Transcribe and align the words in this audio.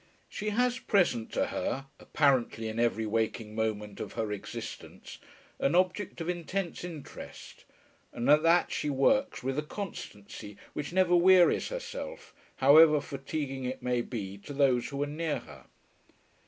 She 0.27 0.49
has 0.49 0.79
present 0.79 1.31
to 1.33 1.45
her, 1.53 1.85
apparently 1.99 2.67
in 2.67 2.79
every 2.79 3.05
waking 3.05 3.53
moment 3.53 3.99
of 3.99 4.13
her 4.13 4.31
existence, 4.31 5.19
an 5.59 5.75
object 5.75 6.19
of 6.19 6.27
intense 6.27 6.83
interest, 6.83 7.65
and 8.11 8.27
at 8.27 8.41
that 8.41 8.71
she 8.71 8.89
works 8.89 9.43
with 9.43 9.59
a 9.59 9.61
constancy 9.61 10.57
which 10.73 10.91
never 10.91 11.15
wearies 11.15 11.67
herself, 11.67 12.33
however 12.55 12.99
fatiguing 12.99 13.65
it 13.65 13.83
may 13.83 14.01
be 14.01 14.39
to 14.39 14.53
those 14.53 14.89
who 14.89 15.03
are 15.03 15.05
near 15.05 15.37
her. 15.37 15.65